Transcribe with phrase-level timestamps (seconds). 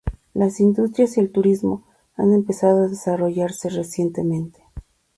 [0.33, 4.63] Las industrias y el turismo han empezado a desarrollarse recientemente.